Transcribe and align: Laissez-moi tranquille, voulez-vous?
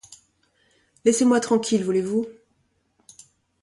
Laissez-moi 1.05 1.39
tranquille, 1.39 1.83
voulez-vous? 1.85 2.25